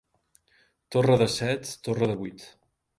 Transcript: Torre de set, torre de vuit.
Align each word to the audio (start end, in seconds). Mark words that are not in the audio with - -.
Torre 0.95 1.19
de 1.25 1.29
set, 1.35 1.71
torre 1.89 2.13
de 2.15 2.21
vuit. 2.25 2.53